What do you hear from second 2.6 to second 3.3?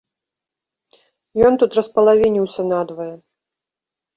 надвае.